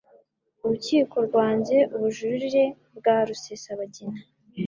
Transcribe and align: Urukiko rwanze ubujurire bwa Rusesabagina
Urukiko 0.63 1.15
rwanze 1.27 1.77
ubujurire 1.95 2.63
bwa 2.97 3.15
Rusesabagina 3.27 4.17